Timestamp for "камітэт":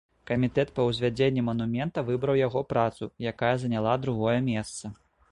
0.29-0.69